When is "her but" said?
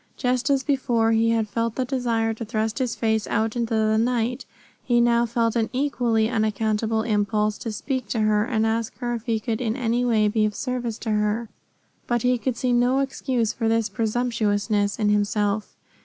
11.11-12.23